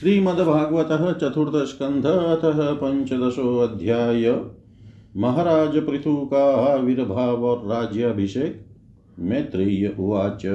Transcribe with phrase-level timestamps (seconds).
[0.00, 4.40] श्रीमद्भागवत चतुर्थ स्कंध अतः पंचदशोऽध्याय
[5.16, 8.66] महाराज पृथु का आविर्भाव और राज्याभिषेक
[9.18, 10.46] मैत्रेय उवाच।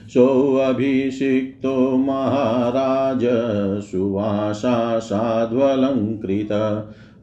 [0.09, 3.21] सोऽभिषिक्तो महाराज
[3.83, 6.49] सुवासा साध्वलङ्कृत।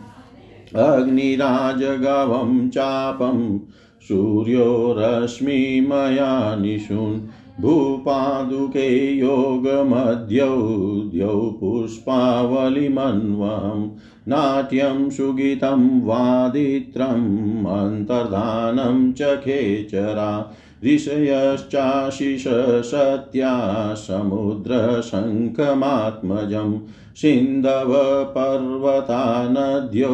[0.75, 3.59] अग्निराजगवं चापं
[4.01, 7.21] सूर्यो रश्मिमया निशून्
[7.61, 13.91] भूपादुके योगमध्यौ द्यौ पुष्पावलिमन्वं।
[14.27, 20.53] नाट्यं सुगीतं वादित्रम्, अन्तर्धानं च खेचरा।
[20.85, 22.43] ऋषयश्चाशिष
[22.87, 23.51] सत्या
[23.97, 26.73] समुद्रशङ्खमात्मजं
[27.21, 29.21] सिन्धवपर्वता
[29.51, 30.11] नद्यो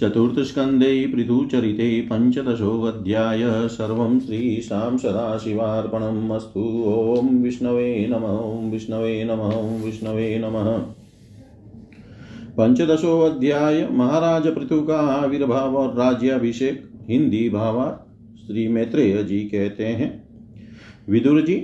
[0.00, 10.72] चतुर्थस्कन्धे पृथुचरिते पञ्चदशोऽध्याय सर्वं श्रीशां सदाशिवार्पणम् अस्तु। ॐ विष्णवे नमः विष्णवे नमः विष्णवे नमः।
[12.56, 18.05] पंचदशो अध्याय महाराज पृथु का आविर्भाव और राज्याभिषेक हिंदी भावार्थ
[18.46, 20.28] श्री मैत्रेय जी कहते हैं,
[21.08, 21.54] विदुर जी,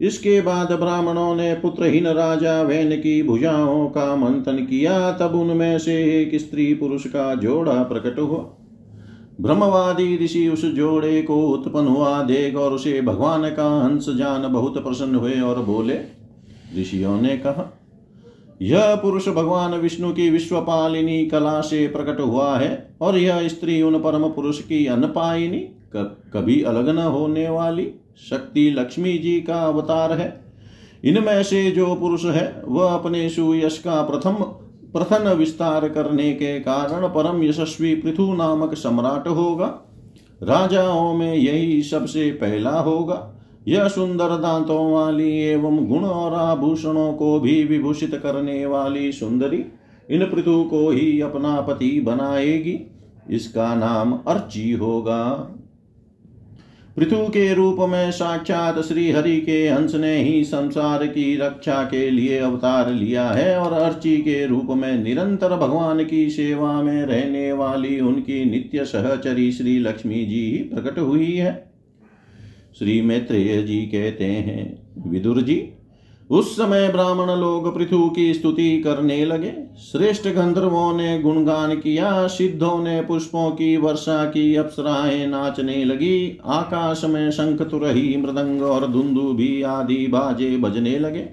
[0.00, 5.94] इसके बाद ब्राह्मणों ने पुत्रहीन राजा वैन की भुजाओं का मंथन किया, तब उनमें से
[6.22, 8.38] एक स्त्री पुरुष का जोड़ा प्रकट हुआ।
[9.40, 14.82] ब्रह्मवादी ऋषि उस जोड़े को उत्पन्न हुआ देख और उसे भगवान का हंस जान बहुत
[14.84, 15.98] प्रसन्न हुए और बोले,
[16.78, 17.80] ऋषियों ने कहा,
[18.62, 23.98] यह पुरुष भगवान विष्णु की विश्वपालिनी कला से प्रकट हुआ है और यह स्त्री उन
[23.98, 25.66] परम पुरुष की अनपायिनी
[26.02, 27.92] कभी अलग न होने वाली
[28.30, 30.44] शक्ति लक्ष्मी जी का अवतार है।
[31.04, 34.32] इनमें से जो पुरुष है, वह अपने सुयश का प्रथम,
[34.92, 39.66] प्रथन विस्तार करने के कारण परम यशस्वी पृथु नामक सम्राट होगा।
[40.42, 43.30] राजाओं में यही सबसे पहला होगा।
[43.68, 49.64] यह सुंदर दांतों वाली एवं गुण और आभूषणों को भी विभूषित करने वाली सुंदरी
[50.10, 52.90] इन पृथु को ही अपना पति बनाएगी।
[53.30, 55.53] इसका नाम अर्ची होगा।
[56.96, 62.10] पृथु के रूप में साक्षात श्री हरि के अंश ने ही संसार की रक्षा के
[62.10, 67.52] लिए अवतार लिया है और अर्ची के रूप में निरंतर भगवान की सेवा में रहने
[67.52, 71.72] वाली उनकी नित्य सहचरी श्री लक्ष्मी जी प्रकट हुई है।
[72.78, 75.56] श्री मैत्रेय जी कहते हैं, विदुर जी
[76.34, 79.52] उस समय ब्राह्मण लोग पृथु की स्तुति करने लगे।
[79.92, 87.04] श्रेष्ठ गंधर्वों ने गुणगान किया, सिद्धों ने पुष्पों की वर्षा की, अप्सराएँ नाचने लगी। आकाश
[87.04, 91.26] में शंख, तुरही, मृदंग और धुंधु भी आदि बाजे बजने लगे।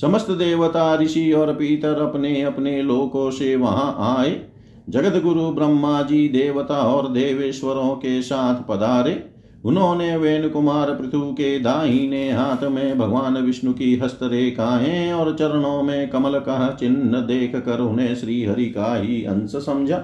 [0.00, 4.40] समस्त देवता, ऋषि और पीतर अपने अपने लोकों से वहाँ आए।
[4.88, 9.35] जगत गुरु ब्रह्मा जी देवता और देवेश्वरों के साथ पधारे।
[9.66, 16.10] उन्होंने वेण कुमार पृथु के दाहिने हाथ में भगवान विष्णु की हस्तरेखाएँ और चरणों में
[16.10, 19.96] कमल का चिन्ह देख कर उन्हें श्रीहरि का ही अंश समझा।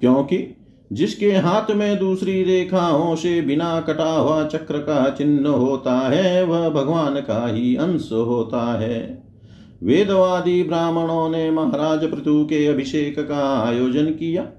[0.00, 0.56] क्योंकि
[0.92, 6.68] जिसके हाथ में दूसरी रेखाओं से बिना कटा हुआ चक्र का चिन्ह होता है, वह
[6.68, 9.22] भगवान का ही अंश होता है।
[9.82, 14.57] वेदवादी ब्राह्मणों ने महाराज पृथु के अभिषेक का आयोजन किया।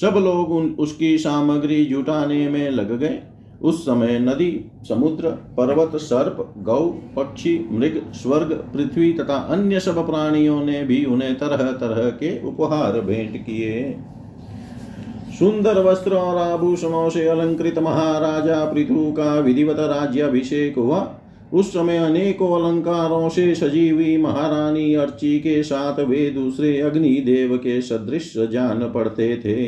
[0.00, 3.18] सब लोग उन, उसकी सामग्री जुटाने में लग गए।
[3.62, 6.80] उस समय नदी, समुद्र, पर्वत, सर्प, गौ,
[7.16, 13.00] पक्षी, मृग, स्वर्ग, पृथ्वी तथा अन्य सब प्राणियों ने भी उन्हें तरह तरह के उपहार
[13.00, 13.96] भेंट किए।
[15.38, 21.20] सुंदर वस्त्र और आभूषणों से अलंकृत महाराजा पृथु का विधिवत राज्याभिषेक हुआ।
[21.52, 27.80] उस समय अनेकों अलंकारों से सजी हुई महारानी अर्ची के साथ वे दूसरे अग्निदेव के
[27.80, 29.66] सदृश जान पड़ते थे।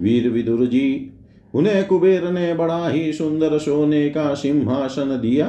[0.00, 1.10] वीर विदुर जी,
[1.54, 5.46] उन्हें कुबेर ने बड़ा ही सुंदर सोने का सिंहासन दिया,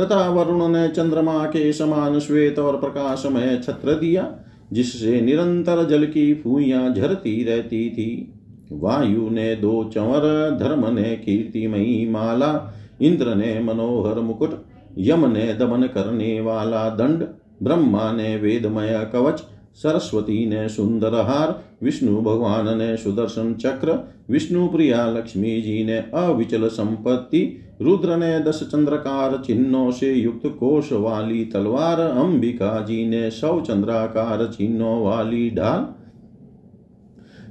[0.00, 4.34] तथा वरुण ने चंद्रमा के समान श्वेत और प्रकाशमय छत्र दिया,
[4.72, 8.32] जिससे निरंतर जल की फूइयाँ झरती रहती थी।
[8.72, 14.57] वायु ने दो चंवर, धर्म ने कीर्तिमयी माला, इंद्र ने मनोहर मुकुट
[14.98, 17.24] यम ने दमन करने वाला दंड,
[17.62, 19.42] ब्रह्मा ने वेदमय कवच,
[19.82, 26.68] सरस्वती ने सुंदर हार, विष्णु भगवान ने सुदर्शन चक्र, विष्णु प्रिया लक्ष्मी जी ने अविचल
[26.68, 33.60] संपत्ति, रुद्र ने दस चंद्रकार चिन्हों से युक्त कोश वाली तलवार, अंबिका जी ने सौ
[33.60, 35.94] चंद्राकार चिन्हों वाली ढाल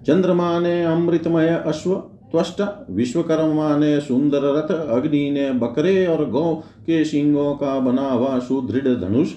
[0.04, 7.06] चंद्रमा ने अमृतमय अश्व त्वष्ट विश्वकर्मा ने सुंदर रथ अग्नि ने बकरे और गौ के
[7.06, 9.28] सिंगों का बना हुआ सुदृढ़ धनुष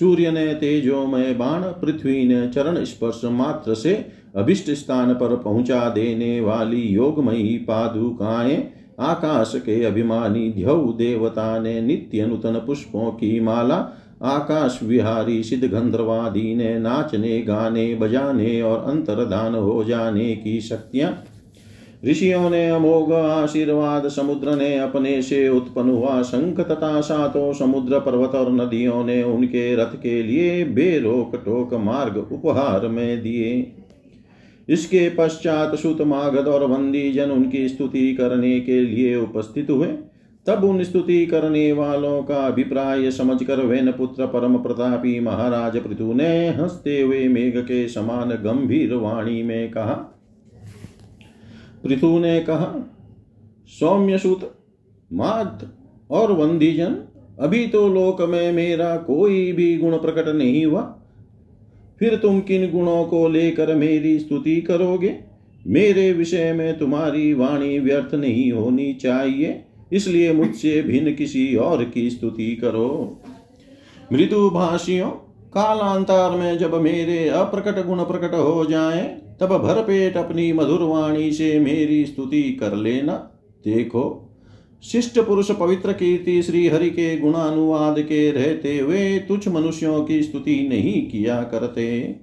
[0.00, 3.94] सूर्य ने तेजोमय बाण पृथ्वी ने चरण स्पर्श मात्र से
[4.36, 8.56] अभिष्ट स्थान पर पहुँचा देने वाली योगमयी पादुकाएँ,
[9.00, 13.76] आकाश के अभिमानी ध्यौ देवता ने नित्य नूतन पुष्पों की माला,
[14.22, 21.24] आकाश विहारी सिद्ध गंधर्वादी ने नाचने, गाने, बजाने और अंतर्धान हो जाने की शक्तियाँ
[22.06, 28.30] ऋषियों ने अमोघ आशीर्वाद समुद्र ने अपने से उत्पन्न हुआ शंख तथा सातों समुद्र पर्वत
[28.30, 33.72] और नदियों ने उनके रथ के लिए बेरोक टोक मार्ग उपहार में दिए।
[34.68, 39.88] इसके पश्चात सुत मागध और वंदी जन उनकी स्तुति करने के लिए उपस्थित हुए।
[40.46, 46.48] तब उन स्तुति करने वालों का अभिप्राय समझकर वेन पुत्र परम प्रतापी महाराज पृथु ने
[46.48, 50.12] हँसते हुए मेघ के समान गंभीर वाणी में कहा
[51.86, 52.72] पृथु ने कहा
[53.70, 54.52] सौम्य सुत
[55.10, 55.70] मात
[56.10, 56.96] और वंदीजन,
[57.40, 60.82] अभी तो लोक में मेरा कोई भी गुण प्रकट नहीं हुआ।
[62.00, 65.14] फिर तुम किन गुणों को लेकर मेरी स्तुति करोगे?
[65.66, 69.62] मेरे विषय में तुम्हारी वाणी व्यर्थ नहीं होनी चाहिए,
[69.92, 73.22] इसलिए मुझसे भिन्न किसी और की स्तुति करो।
[74.12, 75.10] मृदु भाषियों
[75.50, 79.04] कालांतर में जब मेरे अप्रकट गुण प्रकट हो जाए
[79.40, 83.12] तब भरपेट अपनी मधुर वाणी से मेरी स्तुति कर लेना।
[83.64, 84.22] देखो,
[84.82, 90.66] शिष्ट पुरुष पवित्र कीर्ति श्री हरि के गुणानुवाद के रहते हुए तुच्छ मनुष्यों की स्तुति
[90.68, 92.16] नहीं किया करते।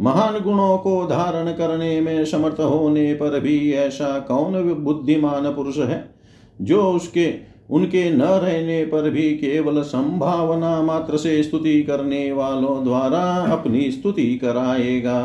[0.00, 6.14] महान गुणों को धारण करने में समर्थ होने पर भी ऐसा कौन बुद्धिमान पुरुष है,
[6.60, 7.34] जो उसके,
[7.70, 14.34] उनके न रहने पर भी केवल संभावना मात्र से स्तुति करने वालों द्वारा अपनी स्तुति
[14.36, 15.20] कराएगा?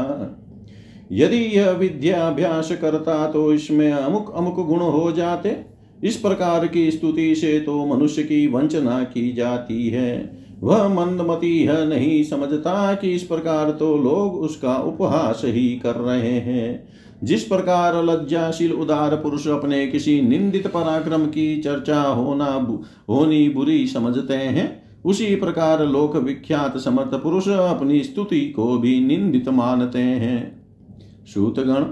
[1.12, 5.56] यदि यह विद्याभ्यास करता तो इसमें अमुक अमुक गुण हो जाते।
[6.04, 11.88] इस प्रकार की स्तुति से तो मनुष्य की वंचना की जाती है। वह मंदमती है,
[11.88, 16.88] नहीं समझता कि इस प्रकार तो लोग उसका उपहास ही कर रहे हैं।
[17.24, 22.46] जिस प्रकार लज्जाशील उदार पुरुष अपने किसी निंदित पराक्रम की चर्चा होना
[23.10, 29.50] होनी बुरी समझते हैं, उसी प्रकार लोक विख्यात समर्थ पुरुष अपनी स्तुति को भी निंदित
[29.50, 30.65] मानते हैं।
[31.26, 31.86] सूतगण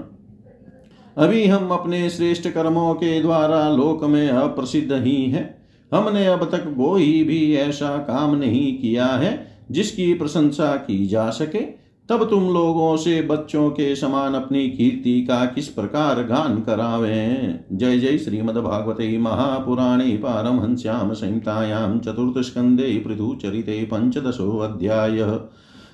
[1.16, 6.64] अभी हम अपने श्रेष्ठ कर्मों के द्वारा लोक में अप्रसिद्ध ही हैं। हमने अब तक
[6.76, 12.96] कोई भी ऐसा काम नहीं किया है जिसकी प्रशंसा की जा सके। तब तुम लोगों
[12.96, 17.54] से बच्चों के समान अपनी कीर्ति का किस प्रकार गान करावे?
[17.72, 25.40] जय जय श्रीमद्भागवते महापुराणे पारमहंस्याम संहितायां चतुर्थस्कन्धे पृथुचरिते पञ्चदशोऽध्यायः।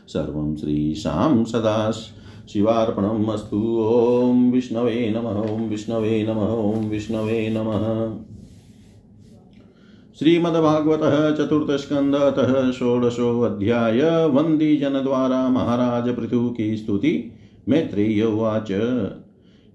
[0.07, 1.91] सर्वं श्रीशां सदा
[2.53, 8.17] शिवार्पणम् अस्तु ॐ विष्णवे नमः, ॐ विष्णवे नमः, ॐ विष्णवे नमः।
[10.19, 11.01] श्रीमद्भागवत
[11.39, 12.15] चतुर्थ स्कंद
[12.73, 17.33] षोडशो अध्याय वंदी जन द्वारा महाराज पृथु की स्तुति,
[17.69, 18.71] मैत्रेय उवाच।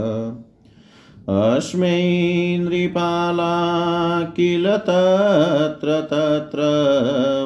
[1.28, 6.62] अस्मै नृपाला किल तत्र तत्र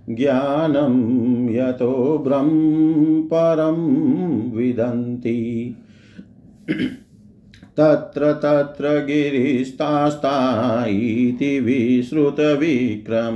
[0.10, 5.76] ज्ञानं यतो ब्रह्म परं विदन्ति।
[7.78, 13.36] तत्र तत्र गिरिस्तास्ता इति विश्रुतविक्रम।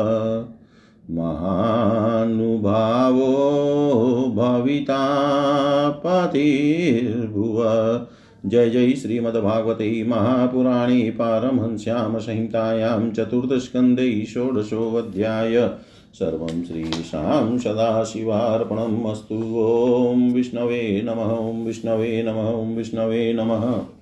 [1.12, 3.26] महानुभावो
[4.36, 5.10] भविता
[5.90, 7.64] पतिर्भुव।
[8.46, 15.70] जय जय श्रीमद्भागवते महापुराणे पारमहंस्यां संहितायां चतुर्थस्कन्धे षोडशोऽध्याय।
[16.14, 23.99] सर्वं श्रीशां सदाशिवार्पणम् अस्तु। ॐ विष्णवे नमः, ॐ विष्णवे नमः, ॐ विष्णवे नमः।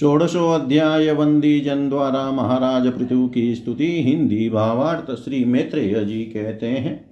[0.00, 6.66] षोडशो अध्याय वंदी जन द्वारा महाराज पृथु की स्तुति हिंदी भावार्थ श्री मैत्रेय जी कहते
[6.66, 7.10] हैं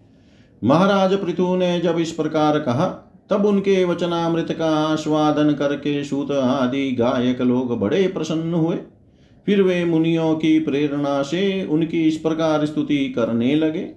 [0.64, 2.87] महाराज पृथु ने जब इस प्रकार कहा,
[3.31, 8.77] तब उनके वचनामृत का आस्वादन करके सूत आदि गायक लोग बड़े प्रसन्न हुए।
[9.47, 13.90] फिर वे मुनियों की प्रेरणा से उनकी इस प्रकार स्तुति करने लगे।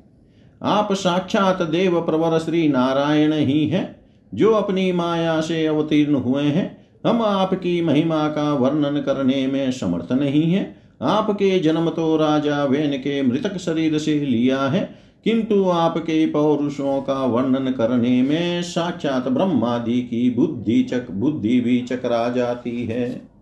[0.63, 3.95] आप साक्षात देव प्रवर श्री नारायण ही हैं,
[4.33, 10.11] जो अपनी माया से अवतीर्ण हुए हैं। हम आपकी महिमा का वर्णन करने में समर्थ
[10.11, 10.63] नहीं है।
[11.01, 14.89] आपके जन्म तो राजा वेन के मृतक शरीर से लिया है,
[15.25, 22.27] किंतु आपके पौरुषों का वर्णन करने में साक्षात ब्रह्मादि की बुद्धि चक बुद्धि भी चकरा
[22.29, 23.34] जाती है।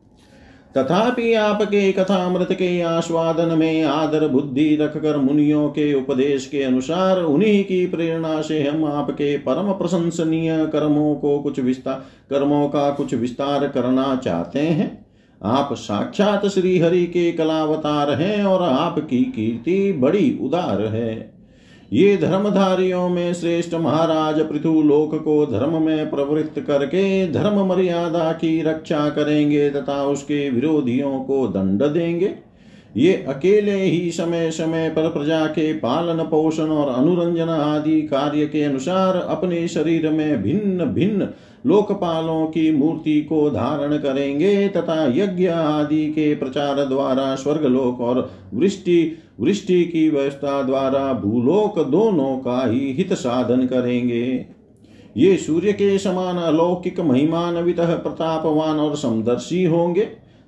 [0.78, 7.20] तथापि आपके कथा कथामृत के आस्वादन में आदर बुद्धि रखकर मुनियों के उपदेश के अनुसार
[7.20, 13.14] उन्हीं की प्रेरणा से हम आपके परम प्रशंसनीय कर्मों को कुछ विस्तार कर्मों का कुछ
[13.14, 15.06] विस्तार करना चाहते हैं।
[15.44, 21.33] आप साक्षात श्री हरि के कलावतार हैं और आपकी कीर्ति बड़ी उदार है।
[21.92, 28.62] ये धर्मधारियों में श्रेष्ठ महाराज पृथु लोक को धर्म में प्रवृत्त करके धर्म मर्यादा की
[28.62, 32.34] रक्षा करेंगे तथा उसके विरोधियों को दंड देंगे।
[32.98, 38.64] ये अकेले ही समय समय पर प्रजा के पालन, पोषण और अनुरंजन आदि कार्य के
[38.64, 41.28] अनुसार अपने शरीर में भिन्न भिन्न
[41.66, 49.18] लोकपालों की मूर्ति को धारण करेंगे तथा यज्ञ आदि के प्रचार द्वारा स्वर्गलोक और वृष्टि
[49.40, 54.46] वृष्टि की व्यवस्था द्वारा भूलोक दोनों का ही हित साधन करेंगे।
[55.18, 60.08] ये सूर्य के समान अलौकिक महिमान्वित प्रतापवान और समदर्शी होंगे।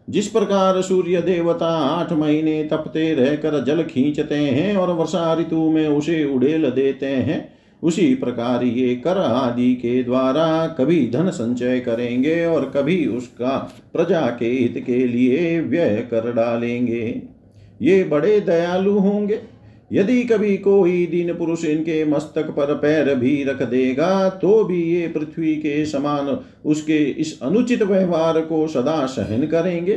[0.10, 5.88] जिस प्रकार सूर्य देवता आठ महीने तपते रहकर जल खींचते हैं और वर्षा ऋतु में
[5.88, 12.46] उसे उड़ेल देते हैं, उसी प्रकार ये कर आदि के द्वारा कभी धन संचय करेंगे
[12.46, 13.58] और कभी उसका
[13.94, 17.35] प्रजा के हित के लिए व्यय कर डालेंगे।
[17.82, 19.40] ये बड़े दयालु होंगे।
[19.94, 25.08] यदि कभी कोई दिन पुरुष इनके मस्तक पर पैर भी रख देगा तो भी ये
[25.08, 29.94] पृथ्वी के समान उसके इस अनुचित व्यवहार को सदा सहन करेंगे।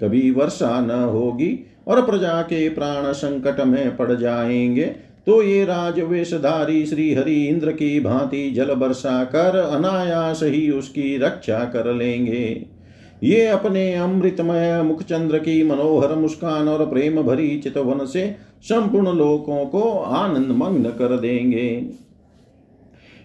[0.00, 4.84] कभी वर्षा न होगी और प्रजा के प्राण संकट में पड़ जाएँगे
[5.26, 11.64] तो ये राजवेशधारी श्री हरि इंद्र की भांति जल वर्षा कर अनायास ही उसकी रक्षा
[11.64, 12.66] कर लेंगे।
[13.22, 19.82] ये अपने अमृतमय मुखचंद्र की मनोहर मुस्कान और प्रेम भरी चितवन से संपूर्ण लोकों को
[19.98, 21.86] आनंद मग्न कर देंगे।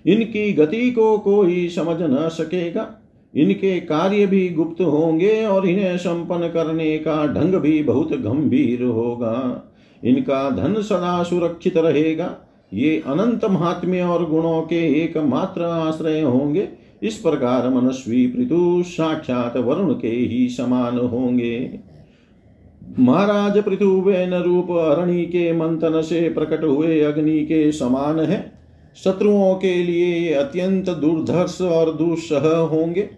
[0.06, 2.96] इनकी गति को कोई समझ न सकेगा।
[3.36, 9.64] इनके कार्य भी गुप्त होंगे और इन्हें संपन्न करने का ढंग भी बहुत गंभीर होगा।
[10.04, 12.36] इनका धन सदा सुरक्षित रहेगा।
[12.74, 16.68] ये अनंत महात्म्य और गुणों के एकमात्र आश्रय होंगे।
[17.04, 21.80] इस प्रकार मनस्वी पृथु साक्षात वरुण के ही समान होंगे।
[23.00, 28.52] महाराज पृथु वेन रूप अरणि के मंथन से प्रकट हुए अग्नि के समान है।
[29.04, 33.10] शत्रुओं के लिए ये अत्यंत दुर्धर्ष और दुस्सह होंगे।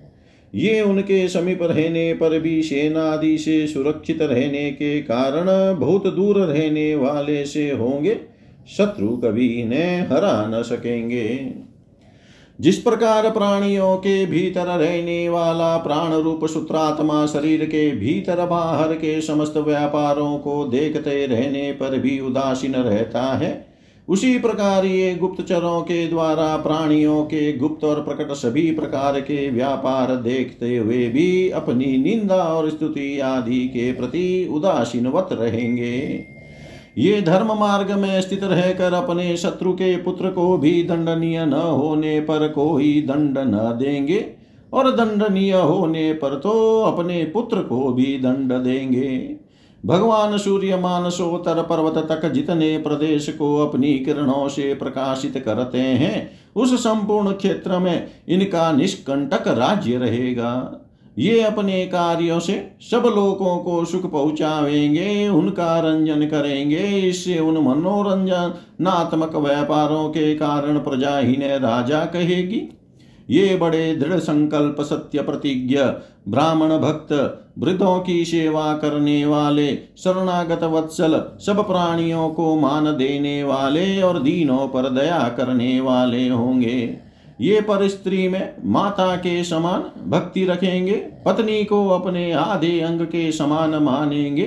[0.55, 6.95] ये उनके समीप रहने पर भी सेनादि से सुरक्षित रहने के कारण बहुत दूर रहने
[6.95, 8.19] वाले से होंगे।
[8.77, 11.53] शत्रु कभी इन्हें हरा न सकेंगे।
[12.61, 19.21] जिस प्रकार प्राणियों के भीतर रहने वाला प्राण रूप सूत्रात्मा शरीर के भीतर बाहर के
[19.21, 23.67] समस्त व्यापारों को देखते रहने पर भी उदासीन रहता है,
[24.07, 30.15] उसी प्रकार ये गुप्तचरों के द्वारा प्राणियों के गुप्त और प्रकट सभी प्रकार के व्यापार
[30.15, 36.25] देखते हुए भी अपनी निंदा और स्तुति आदि के प्रति उदासीनवत रहेंगे।
[36.95, 42.19] ये धर्म मार्ग में स्थित रहकर अपने शत्रु के पुत्र को भी दंडनीय न होने
[42.21, 44.25] पर कोई दंड न देंगे,
[44.73, 49.37] और दंडनीय होने पर तो अपने पुत्र को भी दंड देंगे।
[49.83, 56.75] भगवान सूर्य मानसोत्तर पर्वत तक जितने प्रदेश को अपनी किरणों से प्रकाशित करते हैं, उस
[56.83, 60.51] संपूर्ण क्षेत्र में इनका निष्कंटक राज्य रहेगा।
[61.17, 69.35] ये अपने कार्यों से सब लोगों को सुख पहुंचावेंगे, उनका रंजन करेंगे। इससे उन मनोरंजनात्मक
[69.35, 72.77] व्यापारों के कारण प्रजा ही ने राजा कहेगी।
[73.29, 75.77] ये बड़े दृढ़ संकल्प, सत्य प्रतिज्ञ,
[76.27, 84.01] ब्राह्मण भक्त, वृद्धों की सेवा करने वाले, शरणागत वत्सल, सब प्राणियों को मान देने वाले
[84.01, 87.10] और दीनों पर दया करने वाले होंगे।
[87.41, 90.93] ये पर स्त्री में माता के समान भक्ति रखेंगे,
[91.25, 94.43] पत्नी को अपने आधे अंग के समान मानेंगे,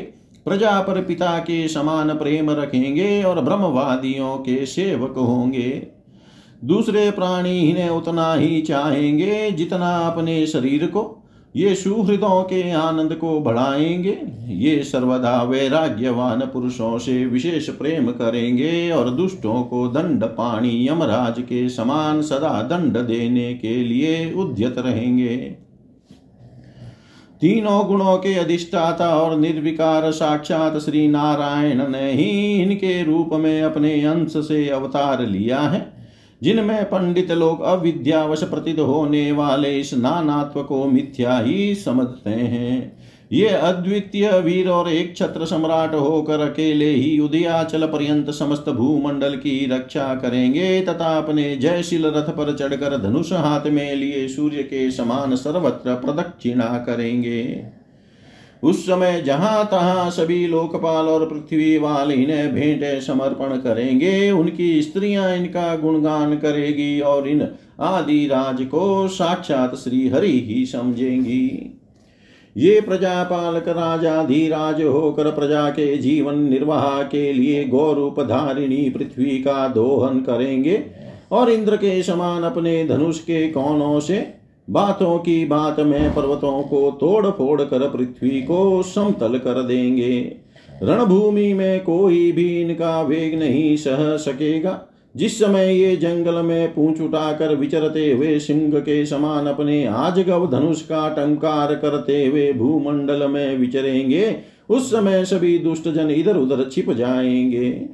[0.47, 5.87] प्रजा पर पिता के समान प्रेम रखेंगे और ब्रह्मवादियों के सेवक होंगे।
[6.65, 11.03] दूसरे प्राणी इन्हें उतना ही चाहेंगे जितना अपने शरीर को
[11.57, 19.11] ये सुहृदों के आनंद को बढ़ाएँगे, ये सर्वदा वैराग्यवान पुरुषों से विशेष प्रेम करेंगे और
[19.11, 25.37] दुष्टों को दंड पाणी यमराज के समान सदा दंड देने के लिए उद्यत रहेंगे।
[27.41, 34.05] तीनों गुणों के अधिष्ठाता और निर्विकार साक्षात श्री नारायण ने ही इनके रूप में अपने
[34.05, 35.94] अंश से अवतार लिया है।
[36.45, 42.93] जिनमें पंडित लोग अविद्यावश प्रतीत होने वाले इस नानात्व को मिथ्या ही समझते हैं।
[43.33, 49.55] ये अद्वितीय वीर और एक छत्र सम्राट होकर अकेले ही उदयाचल पर्यंत समस्त भूमंडल की
[49.67, 55.37] रक्षा करेंगे तथा अपने जयशील रथ पर चढ़कर धनुष हाथ में लिए सूर्य के समान
[55.37, 57.45] सर्वत्र प्रदक्षिणा करेंगे।
[58.65, 65.35] उस समय जहाँ तहां सभी लोकपाल और पृथ्वी वाल इन्हें भेंट समर्पण करेंगे, उनकी स्त्रियाँ
[65.37, 67.47] इनका गुणगान करेगी और इन
[67.83, 71.71] आदि राज को साक्षात श्री हरि ही समझेंगी।
[72.57, 79.67] ये प्रजापालक राजा धीराज होकर प्रजा के जीवन निर्वाह के लिए गौरूप धारिणी पृथ्वी का
[79.69, 80.85] दोहन करेंगे
[81.33, 84.19] और इंद्र के समान अपने धनुष के कोनों से
[84.71, 90.37] बातों की बात में पर्वतों को तोड़ फोड़ कर पृथ्वी को समतल कर देंगे।
[90.83, 97.01] रणभूमि में कोई भी इनका वेग नहीं सह सकेगा। जिस समय ये जंगल में पूंछ
[97.01, 103.59] उठाकर विचरते हुए सिंह के समान अपने आजगव धनुष का टंकार करते हुए भूमंडल में
[103.59, 104.37] विचरेंगे,
[104.69, 107.89] उस समय सभी दुष्ट जन इधर उधर छिप जाएँगे।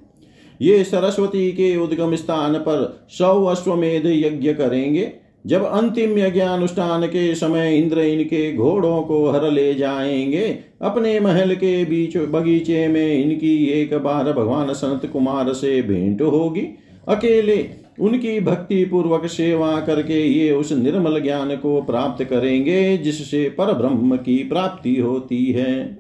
[0.62, 5.12] ये सरस्वती के उद्गम स्थान पर सौ अश्वमेध यज्ञ करेंगे।
[5.46, 11.85] जब अंतिम यज्ञानुष्ठान के समय इंद्र इनके घोड़ों को हर ले जाएँगे, अपने महल के
[11.85, 16.68] बीच बगीचे में इनकी एक बार भगवान सनत कुमार से भेंट होगी।
[17.09, 17.68] अकेले
[18.00, 24.16] उनकी भक्ति पूर्वक सेवा करके ये उस निर्मल ज्ञान को प्राप्त करेंगे, जिससे पर ब्रह्म
[24.16, 25.98] की प्राप्ति होती है।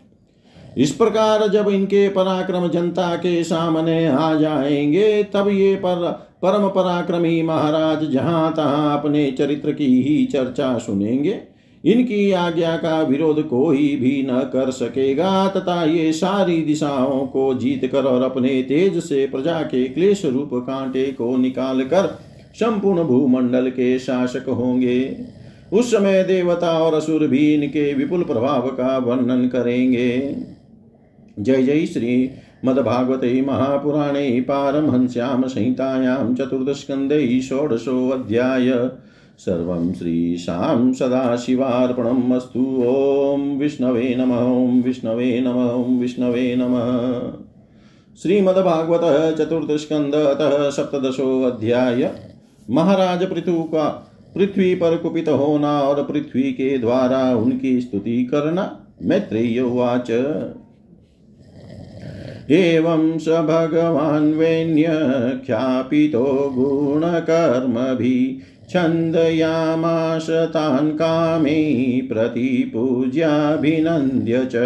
[0.78, 7.40] इस प्रकार जब इनके पराक्रम जनता के सामने आ जाएँगे, तब ये पर परम पराक्रमी
[7.42, 11.38] महाराज जहाँ तहां अपने चरित्र की ही चर्चा सुनेंगे,
[11.84, 17.84] इनकी आज्ञा का विरोध कोई भी न कर सकेगा, तथा ये सारी दिशाओं को जीत
[17.92, 22.06] कर और अपने तेज से प्रजा के क्लेश रूप कांटे को निकाल कर
[22.54, 25.16] संपूर्ण भूमंडल के शासक होंगे।
[25.72, 30.36] उस समय देवता और असुर भी इनके विपुल प्रभाव का वर्णन करेंगे।
[31.38, 32.30] जय जय श्री
[32.64, 38.90] मद्भागवते महापुराणे पारमहंस्यां संहितायां चतुर्दशस्कन्धे षोडशोऽध्याय।
[39.38, 47.32] सर्वं श्रीशां सदाशिवार्पणम् अस्तु। ॐ विष्णवे नमः, ॐ विष्णवे नमः, ॐ विष्णवे नमः।
[48.22, 52.10] श्रीमद्भागवत चतुर्थस्कंद अतः सप्तशोऽध्याय
[52.70, 59.60] महाराज पृथु का पृथ्वी पर कुपित होना और पृथ्वी के द्वारा उनकी स्तुति करना मैत्रेय
[59.60, 60.10] उवाच
[62.52, 71.60] एवं स भगवान् वेण्यख्यापितो गुणकर्मभिः छन्दयामाश तान् कामे
[72.12, 74.56] प्रतिपूज्याभिनन्द्य च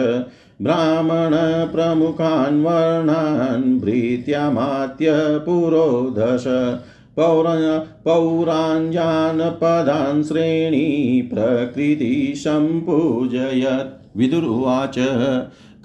[0.63, 6.45] ब्राह्मणप्रमुखान् वर्णान् भृत्यामात्य पुरोधश
[7.17, 7.45] पौर,
[8.05, 14.99] पौराञ्जानपदान् श्रेणी प्रकृतिसम्पूजयत् विदुरुवाच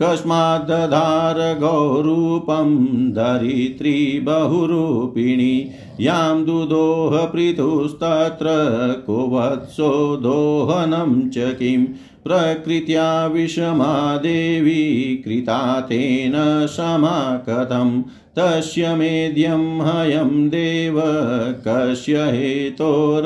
[0.01, 2.75] कस्माद्दधार गौरूपं
[3.13, 5.55] धरित्री बहुरूपिणी
[5.99, 8.53] यां दुदोह पृथुस्तत्र
[9.07, 11.81] को वत्सो दोहनं च किं
[12.23, 14.83] प्रकृत्या विषमा देवी
[15.25, 16.33] कृता तेन
[16.67, 17.19] समा
[18.37, 20.97] तस्य मेद्यं हयं देव
[21.67, 23.17] कस्य हेतोरपाहरत्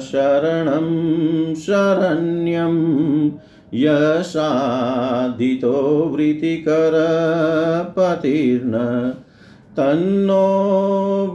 [0.02, 0.88] शरणं
[1.64, 2.76] शरण्यं
[3.82, 5.72] यशाधितो
[6.12, 6.74] वृत्तिकरपतिर्न
[9.76, 10.46] तन्नो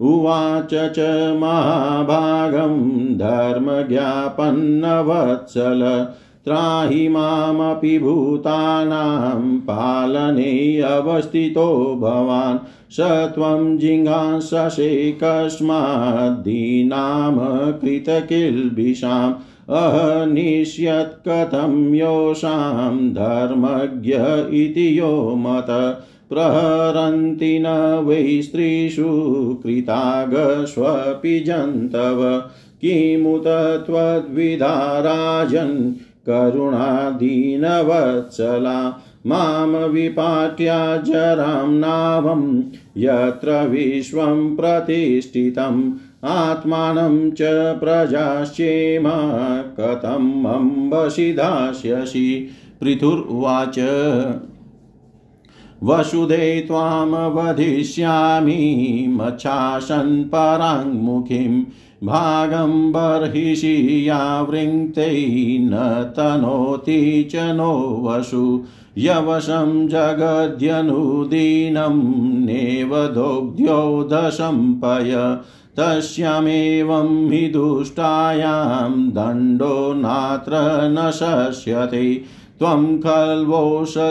[0.01, 6.07] उवाच च महाभागं धर्मज्ञापन्नवत्सल,
[6.45, 12.59] त्राहि मामपि भूतानां पालने अवस्थितो भवान्,
[12.91, 19.33] स त्वं जिज्ञाससे कस्माद्दीनाम कृतकिल्बिषाम्
[19.69, 24.17] अहनिष्यत् योषां धर्मज्ञ
[24.63, 25.67] इति यो मत।
[26.29, 29.07] प्रहरन्ति न वै स्त्रीषु
[29.63, 32.43] कृतागस्वपि जन्तव।
[32.81, 35.93] किमुत त्वद्विधा राजन्
[36.29, 42.63] करुणादीनवत्सला। माँ विपाट्या जरां नाभं
[42.97, 49.03] यत्र विश्वं प्रतिष्ठितम्। आत्मानं च प्रजाश्चेम
[49.79, 52.49] कथम् अम्बसि दास्यसि
[52.81, 53.79] पृथुर्वाच।
[55.83, 61.63] वसुधे त्वां वधिष्यामि मच्छासन् पराङ्मुखीं
[62.03, 65.27] भागं बर्हिषि यावृङ्क्तै
[65.61, 68.63] न तनोति च नो वसु।
[68.97, 70.67] यवशं जगद्यनुदीनं
[72.45, 75.37] नेवदोग्ध्यो दशम्पय
[75.77, 80.51] तस्यामेवं हि दुष्टायां दण्डो नात्र
[80.91, 82.21] न शस्यते।
[82.59, 84.01] त्वं खल्वोषधिबीजानि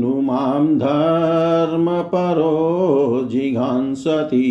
[0.00, 2.56] नु माँ धर्मपरो
[3.30, 4.48] जिघांसति।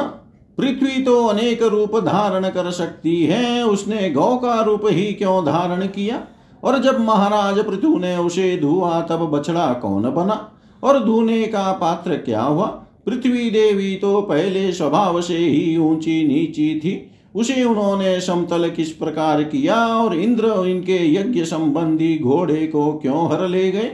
[0.59, 5.87] पृथ्वी तो अनेक रूप धारण कर सकती है, उसने गौ का रूप ही क्यों धारण
[5.87, 6.21] किया?
[6.65, 10.53] और जब महाराज पृथु ने उसे धुआ, तब बछड़ा कौन बना?
[10.83, 12.84] और धुने का पात्र क्या हुआ?
[13.07, 19.43] पृथ्वी देवी तो पहले स्वभाव से ही ऊँची नीची थी। उसे उन्होंने समतल किस प्रकार
[19.43, 23.93] किया और इंद्र इनके यज्ञ संबंधी घोड़े को क्यों हर ले गए?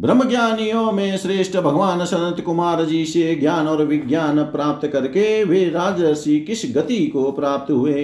[0.00, 6.40] ब्रह्मज्ञानियों में श्रेष्ठ भगवान सनत कुमार जी से ज्ञान और विज्ञान प्राप्त करके वे राजसी
[6.40, 8.02] किस गति को प्राप्त हुए?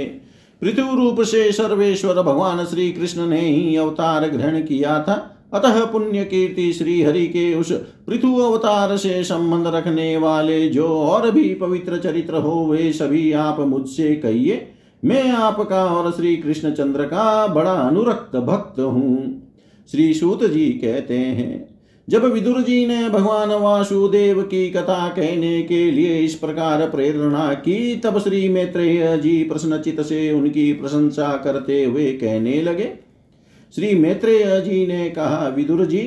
[0.62, 6.24] पृथ्वी रूप से सर्वेश्वर भगवान श्री कृष्ण ने ही अवतार ग्रहण किया था। अतः पुण्य
[6.24, 7.72] कीर्ति श्री हरि के उस
[8.06, 13.60] पृथु अवतार से संबंध रखने वाले जो और भी पवित्र चरित्र हो, वे सभी आप
[13.60, 14.66] मुझसे कहिए,
[15.04, 19.42] मैं आपका और श्री कृष्ण चंद्र का बड़ा अनुरक्त भक्त हूँ।
[19.90, 21.68] श्री सूत जी कहते हैं,
[22.08, 27.96] जब विदुर जी ने भगवान वासुदेव की कथा कहने के लिए इस प्रकार प्रेरणा की,
[27.96, 33.05] तब श्री मैत्रेय जी प्रश्नचित से उनकी प्रशंसा करते हुए कहने लगे
[33.74, 36.02] श्री मैत्रेय जी ने कहा, विदुर जी,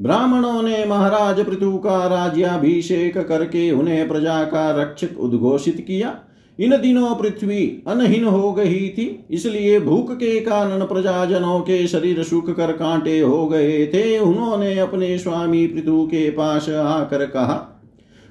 [0.00, 6.14] ब्राह्मणों ने महाराज पृथु का राज्याभिषेक करके उन्हें प्रजा का रक्षक उद्घोषित किया।
[6.58, 12.50] इन दिनों पृथ्वी अनहीन हो गई थी, इसलिए भूख के कारण प्रजाजनों के शरीर सूख
[12.50, 17.54] कर कांटे हो गए थे। उन्होंने अपने स्वामी पृथु के पास आकर कहा,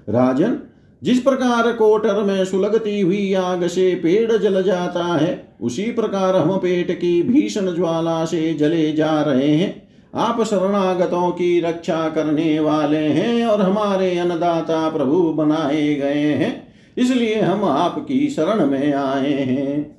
[0.07, 0.57] राजन
[1.03, 6.57] जिस प्रकार कोटर में सुलगती हुई आग से पेड़ जल जाता है, उसी प्रकार हम
[6.57, 13.07] पेट की भीषण ज्वाला से जले जा रहे हैं। आप शरणागतों की रक्षा करने वाले
[13.07, 19.97] हैं और हमारे अन्नदाता प्रभु बनाए गए हैं। इसलिए हम आपकी शरण में आए हैं।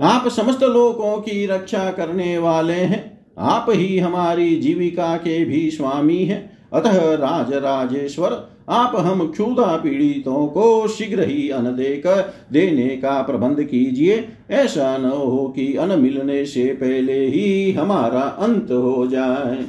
[0.00, 6.24] आप समस्त लोगों की रक्षा करने वाले हैं। आप ही हमारी जीविका के भी स्वामी
[6.24, 13.22] हैं। अतः राज राजेश्वर आप हम क्षुधा पीड़ितों को शीघ्र ही अन्न देकर, देने का
[13.22, 19.64] प्रबंध कीजिए। ऐसा न हो कि अन्न मिलने से पहले ही हमारा अंत हो जाए।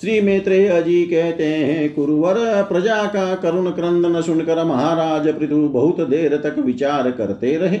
[0.00, 6.36] श्री मैत्रेय जी कहते हैं, कुरुवर प्रजा का करुण क्रंदन सुनकर महाराज पृथु बहुत देर
[6.36, 7.76] तक विचार करते रहे।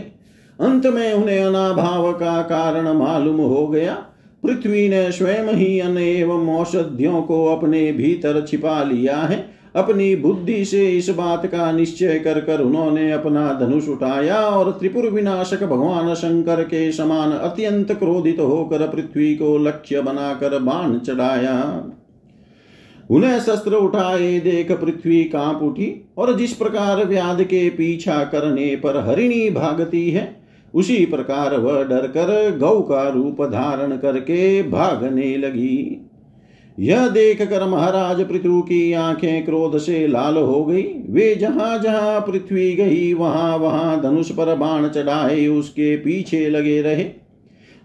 [0.60, 3.94] अंत में उन्हें अनाभाव का कारण मालूम हो गया।
[4.42, 10.64] पृथ्वी ने स्वयं ही अन्न एवं औषधियों को अपने भीतर छिपा लिया है। अपनी बुद्धि
[10.64, 16.14] से इस बात का निश्चय कर कर उन्होंने अपना धनुष उठाया और त्रिपुर विनाशक भगवान
[16.14, 21.84] शंकर के समान अत्यंत क्रोधित होकर पृथ्वी को लक्ष्य बनाकर बाण चढ़ाया।
[23.10, 28.96] उन्हें शस्त्र उठाए, देख पृथ्वी काँप उठी और जिस प्रकार व्याध के पीछा करने पर
[28.96, 30.36] हरिणी भागती है,
[30.74, 36.10] उसी प्रकार वह डर कर गौ का रूप धारण करके भागने लगी।
[36.78, 42.20] यह देख कर महाराज पृथु की आँखें क्रोध से लाल हो गई। वे जहाँ जहाँ
[42.20, 47.04] पृथ्वी गई, वहाँ वहाँ धनुष पर बाण चढ़ाए उसके पीछे लगे रहे।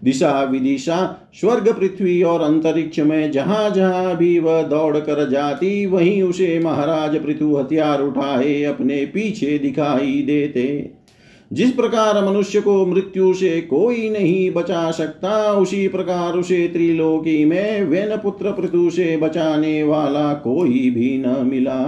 [0.04, 6.22] दिशा विदिशा, स्वर्ग पृथ्वी और अंतरिक्ष में जहाँ जहाँ भी वह दौड़ कर जाती, वहीं
[6.22, 10.92] उसे महाराज पृथु हथियार उठाए, अपने पीछे दिखाई देते।
[11.52, 17.82] जिस प्रकार मनुष्य को मृत्यु से कोई नहीं बचा सकता, उसी प्रकार उसे त्रिलोकी में
[17.82, 21.80] वेन पुत्र पृथु से बचाने वाला कोई भी न मिला।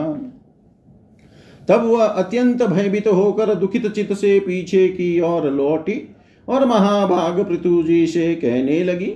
[1.68, 6.14] तब वह अत्यंत भयभीत होकर दुखित चित से पीछे की ओर लौटी
[6.48, 9.14] और महाभाग पृथु जी से कहने लगी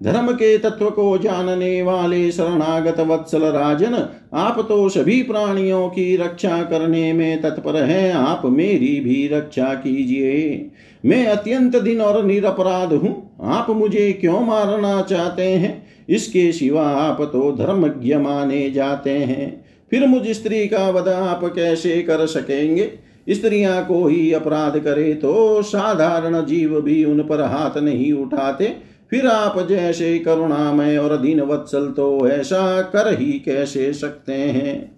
[0.00, 3.94] धर्म के तत्व को जानने वाले शरणागत वत्सल राजन,
[4.34, 10.70] आप तो सभी प्राणियों की रक्षा करने में तत्पर हैं, आप मेरी भी रक्षा कीजिए।
[11.04, 15.88] मैं अत्यंत दिन और निरपराध हूँ, आप मुझे क्यों मारना चाहते हैं?
[16.08, 22.00] इसके सिवा आप तो धर्मज्ञ माने जाते हैं। फिर मुझ स्त्री का वध आप कैसे
[22.02, 22.90] कर सकेंगे?
[23.28, 28.64] स्त्रियाँ को ही अपराध करे तो साधारण जीव भी उन पर हाथ नहीं उठाते।
[29.10, 34.96] फिर आप जैसे करुणामय और दीन वत्सल तो ऐसा कर ही कैसे सकते हैं?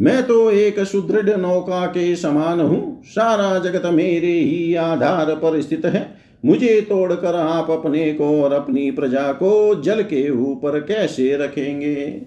[0.00, 5.84] मैं तो एक सुदृढ़ नौका के समान हूँ। सारा जगत मेरे ही आधार पर स्थित
[5.84, 12.22] है। मुझे तोड़कर आप अपने को और अपनी प्रजा को जल के ऊपर कैसे रखेंगे?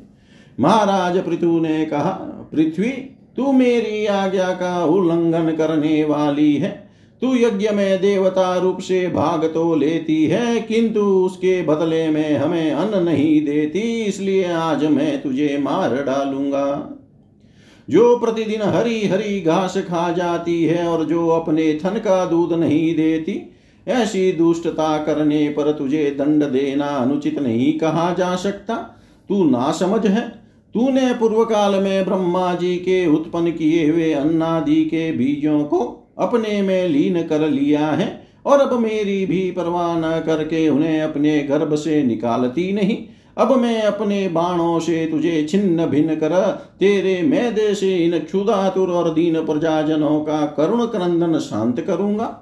[0.60, 2.12] महाराज पृथु ने कहा,
[2.54, 2.90] पृथ्वी,
[3.38, 6.89] तू मेरी आज्ञा का उल्लंघन करने वाली है।
[7.22, 12.72] तू यज्ञ में देवता रूप से भाग तो लेती है, किंतु उसके बदले में हमें
[12.72, 16.96] अन्न नहीं देती, इसलिए आज मैं तुझे मार डालूँगा।
[17.88, 22.96] जो प्रतिदिन हरी हरी घास खा जाती है और जो अपने थन का दूध नहीं
[22.96, 23.42] देती,
[23.88, 28.76] ऐसी दुष्टता करने पर तुझे दंड देना अनुचित नहीं कहा जा सकता।
[29.30, 30.28] तू ना समझ है।
[30.76, 36.62] तूने पूर्व काल में ब्रह्मा जी के उत्पन्न किए हुए अन्नादि के बीजों को अपने
[36.62, 38.08] में लीन कर लिया है,
[38.46, 42.98] और अब मेरी भी परवाह न करके उन्हें अपने गर्भ से निकालती नहीं।
[43.38, 46.36] अब मैं अपने बाणों से तुझे छिन्न भिन्न कर,
[46.80, 52.36] तेरे मैदे से इन क्षुदातुर और दीन प्रजाजनों का करुण क्रंदन शांत करूँगा।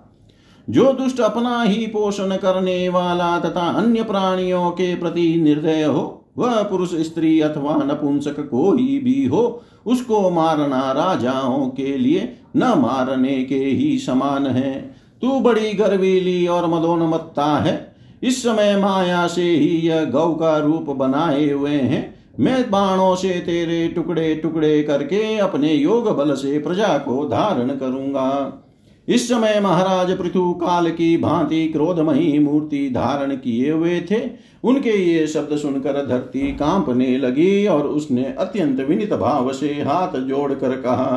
[0.67, 6.63] जो दुष्ट अपना ही पोषण करने वाला तथा अन्य प्राणियों के प्रति निर्दय हो वह
[6.63, 13.59] पुरुष स्त्री अथवा नपुंसक कोई भी हो, उसको मारना राजाओं के लिए न मारने के
[13.59, 20.05] ही समान है। तू बड़ी गर्वीली और मदोन्मत्ता है। इस समय माया से ही यह
[20.05, 26.17] गौ का रूप बनाए हुए हैं। मैं बाणों से तेरे टुकड़े टुकड़े करके अपने योग
[26.17, 28.63] बल से प्रजा को धारण करूँगा।
[29.07, 34.29] इस समय महाराज पृथु काल की भांति क्रोधमयी मूर्ति धारण किए हुए थे।
[34.63, 40.75] उनके ये शब्द सुनकर धरती कांपने लगी और उसने अत्यंत विनित भाव से हाथ जोड़कर
[40.81, 41.15] कहा,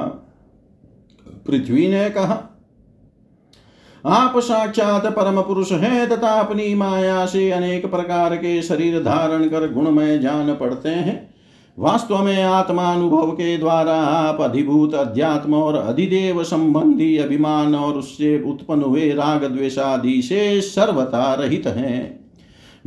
[1.47, 2.47] पृथ्वी ने कहा,
[4.05, 9.73] आप साक्षात परम पुरुष हैं तथा अपनी माया से अनेक प्रकार के शरीर धारण कर
[9.73, 11.30] गुणमय जान पड़ते हैं।
[11.81, 18.83] वास्तव में आत्मानुभव के द्वारा आप अधिभूत अध्यात्म और अधिदेव संबंधी अभिमान और उससे उत्पन्न
[18.83, 22.31] हुए राग द्वेषादि से सर्वथा रहित हैं।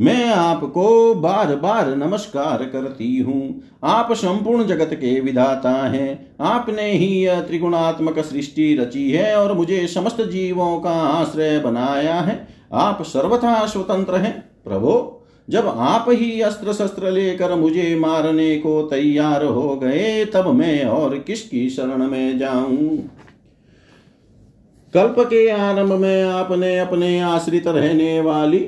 [0.00, 7.06] मैं आपको बार बार नमस्कार करती हूँ। आप संपूर्ण जगत के विधाता हैं। आपने ही
[7.06, 13.66] यह त्रिगुणात्मक सृष्टि रची है और मुझे समस्त जीवों का आश्रय बनाया है। आप सर्वथा
[13.66, 15.13] स्वतंत्र हैं। प्रभो
[15.50, 21.18] जब आप ही अस्त्र शस्त्र लेकर मुझे मारने को तैयार हो गए, तब मैं और
[21.18, 23.10] किसकी शरण में जाऊँ?
[24.94, 28.58] कल्प के आरंभ में आपने अपने आश्रित रहने वाली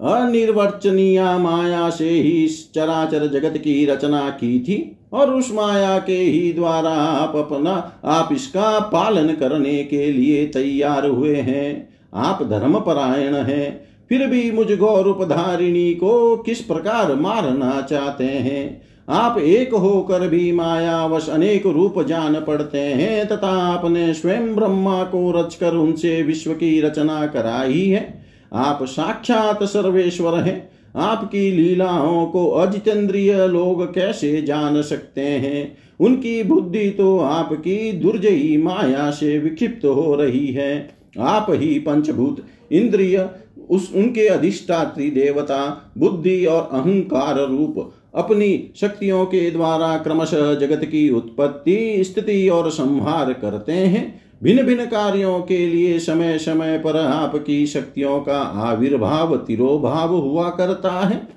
[0.00, 6.52] अनिर्वचनीय माया से ही चराचर जगत की रचना की थी और उस माया के ही
[6.52, 13.34] द्वारा आप अपना, आप इसका पालन करने के लिए तैयार हुए हैं। आप धर्म परायण
[13.34, 18.82] हैं। फिर भी मुझ गौरूप धारिणी को किस प्रकार मारना चाहते हैं?
[19.08, 25.30] आप एक होकर भी मायावश अनेक रूप जान पड़ते हैं, तथा आपने स्वयं ब्रह्मा को
[25.30, 33.46] रचकर उनसे विश्व की रचना कराई है। आप साक्षात सर्वेश्वर हैं। आपकी लीलाओं को अजितेंद्रिय
[33.46, 35.76] लोग कैसे जान सकते हैं?
[36.00, 40.90] उनकी बुद्धि तो आपकी दुर्जयी माया से विक्षिप्त हो रही है।
[41.20, 42.36] आप ही पंचभूत,
[42.72, 43.28] इंद्रिय
[43.70, 51.10] उस उनके अधिष्ठात्री देवता, बुद्धि और अहंकार रूप अपनी शक्तियों के द्वारा क्रमशः जगत की
[51.10, 57.66] उत्पत्ति, स्थिति और संहार करते हैं। भिन्न भिन्न कार्यों के लिए समय समय पर आपकी
[57.66, 61.28] शक्तियों का आविर्भाव, तिरोभाव हुआ करता है।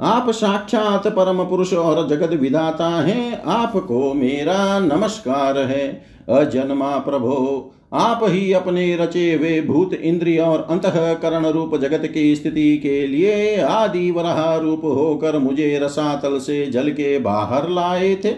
[0.00, 8.20] आप साक्षात परम पुरुष और जगत विधाता हैं। आपको मेरा नमस्कार है। अजन्मा प्रभो आप
[8.24, 14.10] ही अपने रचे वे भूत इंद्रिय और अंतकरण रूप जगत की स्थिति के लिए आदि
[14.10, 18.34] वराह रूप होकर मुझे रसातल से जल के बाहर लाए थे।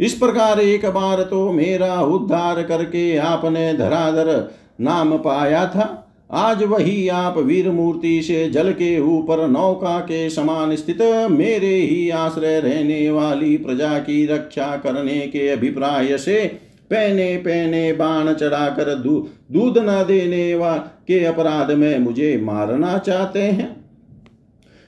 [0.00, 4.50] इस प्रकार एक बार तो मेरा उद्धार करके आपने धराधर
[4.80, 10.76] नाम पाया था। आज वही आप वीर मूर्ति से जल के ऊपर नौका के समान
[10.76, 17.92] स्थित मेरे ही आश्रय रहने वाली प्रजा की रक्षा करने के अभिप्राय से पहने पहने
[17.92, 20.76] बाण चढ़ाकर दू, दूध न देने वा
[21.08, 23.76] के अपराध में मुझे मारना चाहते हैं।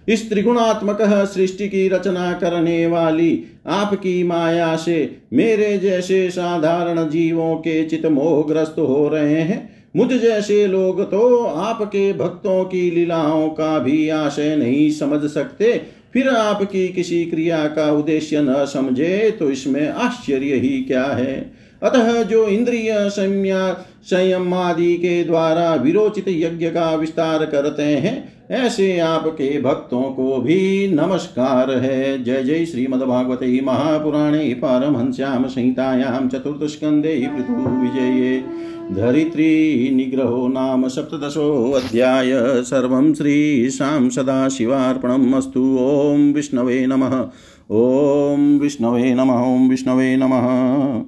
[0.09, 0.99] इस त्रिगुणात्मक
[1.35, 8.79] सृष्टि की रचना करने वाली आपकी माया से मेरे जैसे साधारण जीवों के चित मोहग्रस्त
[8.79, 14.91] हो रहे हैं। मुझ जैसे लोग तो आपके भक्तों की लीलाओं का भी आशय नहीं
[14.91, 15.73] समझ सकते।
[16.13, 21.60] फिर आपकी किसी क्रिया का उद्देश्य न समझे तो इसमें आश्चर्य ही क्या है?
[21.83, 28.99] अतः जो इंद्रिय संयम संयम आदि के द्वारा विरोचित यज्ञ का विस्तार करते हैं, ऐसे
[28.99, 36.29] आपके भक्तों को भी नमस्कार है। जय जय श्रीमद्भागवते महापुराणे पारमहंस्याम संहितायां
[37.83, 38.45] विजये
[38.93, 47.15] धरित्री निग्रहो नाम सप्तदशोऽध्याय सर्वं श्रीशां सदाशिवार्पणम् अस्तु। ॐ विष्णवे नमः।
[47.71, 50.99] ॐ विष्णवे नमः। ॐ विष्णवे नमः।